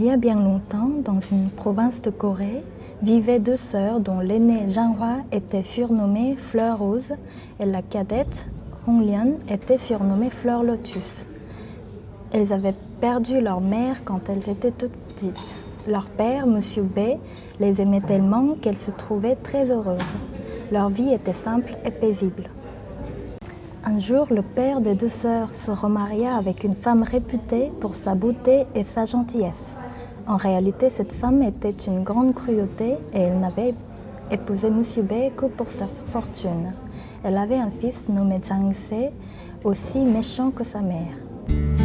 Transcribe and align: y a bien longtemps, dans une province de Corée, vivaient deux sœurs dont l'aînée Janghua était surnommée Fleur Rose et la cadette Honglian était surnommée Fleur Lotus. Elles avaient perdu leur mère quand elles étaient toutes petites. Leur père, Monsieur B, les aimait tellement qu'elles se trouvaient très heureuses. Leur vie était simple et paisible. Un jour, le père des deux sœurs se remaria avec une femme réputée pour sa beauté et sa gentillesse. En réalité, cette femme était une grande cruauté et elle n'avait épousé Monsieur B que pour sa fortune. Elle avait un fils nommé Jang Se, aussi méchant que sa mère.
y 0.00 0.10
a 0.10 0.16
bien 0.16 0.36
longtemps, 0.36 0.90
dans 1.04 1.20
une 1.20 1.50
province 1.50 2.00
de 2.02 2.10
Corée, 2.10 2.62
vivaient 3.02 3.40
deux 3.40 3.56
sœurs 3.56 4.00
dont 4.00 4.20
l'aînée 4.20 4.68
Janghua 4.68 5.18
était 5.32 5.62
surnommée 5.62 6.36
Fleur 6.36 6.78
Rose 6.78 7.12
et 7.60 7.66
la 7.66 7.82
cadette 7.82 8.46
Honglian 8.86 9.32
était 9.50 9.76
surnommée 9.76 10.30
Fleur 10.30 10.62
Lotus. 10.62 11.26
Elles 12.32 12.52
avaient 12.52 12.74
perdu 13.00 13.40
leur 13.40 13.60
mère 13.60 14.04
quand 14.04 14.30
elles 14.30 14.48
étaient 14.48 14.70
toutes 14.70 14.92
petites. 14.92 15.56
Leur 15.86 16.06
père, 16.06 16.46
Monsieur 16.46 16.82
B, 16.82 17.18
les 17.60 17.80
aimait 17.80 18.00
tellement 18.00 18.54
qu'elles 18.60 18.76
se 18.76 18.92
trouvaient 18.92 19.36
très 19.36 19.70
heureuses. 19.70 20.00
Leur 20.70 20.88
vie 20.88 21.12
était 21.12 21.32
simple 21.32 21.76
et 21.84 21.90
paisible. 21.90 22.48
Un 23.84 23.98
jour, 23.98 24.28
le 24.30 24.42
père 24.42 24.80
des 24.80 24.94
deux 24.94 25.08
sœurs 25.08 25.52
se 25.54 25.72
remaria 25.72 26.36
avec 26.36 26.62
une 26.62 26.76
femme 26.76 27.02
réputée 27.02 27.72
pour 27.80 27.96
sa 27.96 28.14
beauté 28.14 28.64
et 28.76 28.84
sa 28.84 29.04
gentillesse. 29.04 29.76
En 30.26 30.36
réalité, 30.36 30.88
cette 30.88 31.12
femme 31.12 31.42
était 31.42 31.74
une 31.86 32.04
grande 32.04 32.34
cruauté 32.34 32.96
et 33.12 33.18
elle 33.18 33.40
n'avait 33.40 33.74
épousé 34.30 34.70
Monsieur 34.70 35.02
B 35.02 35.34
que 35.36 35.46
pour 35.46 35.68
sa 35.68 35.86
fortune. 36.08 36.72
Elle 37.24 37.36
avait 37.36 37.56
un 37.56 37.70
fils 37.70 38.08
nommé 38.08 38.38
Jang 38.42 38.72
Se, 38.72 39.10
aussi 39.64 39.98
méchant 39.98 40.50
que 40.50 40.64
sa 40.64 40.80
mère. 40.80 41.81